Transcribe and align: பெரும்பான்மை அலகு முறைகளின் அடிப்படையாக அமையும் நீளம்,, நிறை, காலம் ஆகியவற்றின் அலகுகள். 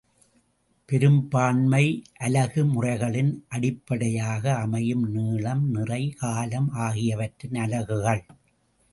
பெரும்பான்மை 0.89 1.81
அலகு 2.17 2.61
முறைகளின் 2.65 3.29
அடிப்படையாக 3.47 4.55
அமையும் 4.55 5.03
நீளம்,, 5.11 5.61
நிறை, 5.69 6.01
காலம் 6.17 6.69
ஆகியவற்றின் 6.85 7.55
அலகுகள். 7.55 8.23